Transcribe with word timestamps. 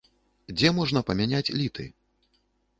Дзе 0.57 0.71
можна 0.77 1.03
памяняць 1.11 1.45
літы? 1.61 1.89